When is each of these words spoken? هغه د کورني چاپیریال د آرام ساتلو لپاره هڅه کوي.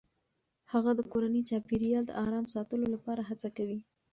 هغه 0.71 0.91
د 0.95 1.01
کورني 1.11 1.41
چاپیریال 1.49 2.03
د 2.07 2.11
آرام 2.25 2.45
ساتلو 2.53 2.85
لپاره 2.93 3.21
هڅه 3.29 3.49
کوي. 3.57 3.79